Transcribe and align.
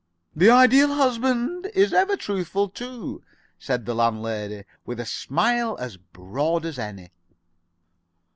"The 0.35 0.49
Ideal 0.49 0.95
Husband 0.95 1.67
is 1.75 1.93
ever 1.93 2.17
truthful, 2.17 2.69
too," 2.69 3.21
said 3.59 3.85
the 3.85 3.93
landlady, 3.93 4.63
with 4.83 4.99
a 4.99 5.05
smile 5.05 5.77
as 5.79 5.97
broad 5.97 6.65
as 6.65 6.79
any. 6.79 7.11